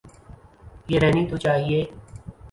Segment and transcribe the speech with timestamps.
[0.87, 1.83] یہ رہنی تو چاہیے۔